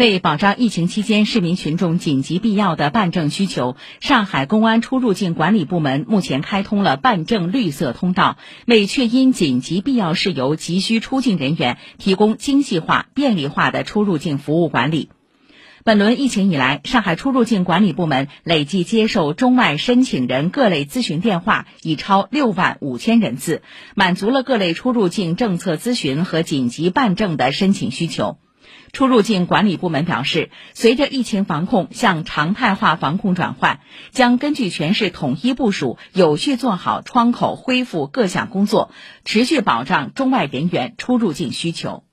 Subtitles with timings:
[0.00, 15.10] 为保障疫情期间市民群众紧急必要的办证需求，上海公安出入境管理部门目前开通了办证绿色通道，为确因紧急必要事由急需出境人员提供精细化、便利化的出入境服务管理。
[15.84, 23.60] 本轮疫情以来，上海出入境管理部门累计接受中外申请人各类咨询电话已超六万五千人次，
[23.94, 28.38] 满足了各类出入境政策咨询和紧急办证的申请需求。
[28.92, 33.80] 出入境管理部门表示，随着疫情防控向常态化防控转换，
[34.10, 38.90] 将根据全市统一部署，有序做好窗口恢复各项工作，
[39.24, 42.04] 持续保障中外人员出入境需求。